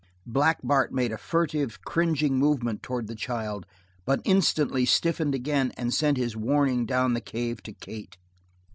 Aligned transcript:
Black 0.25 0.57
Bart 0.63 0.91
made 0.91 1.11
a 1.11 1.17
furtive, 1.19 1.79
cringing 1.83 2.39
movement 2.39 2.81
towards 2.81 3.07
the 3.07 3.13
child, 3.13 3.67
but 4.03 4.19
instantly 4.23 4.83
stiffened 4.83 5.35
again 5.35 5.71
and 5.77 5.93
sent 5.93 6.17
his 6.17 6.35
warning 6.35 6.87
down 6.87 7.13
the 7.13 7.21
cave 7.21 7.61
to 7.61 7.71
Kate. 7.71 8.17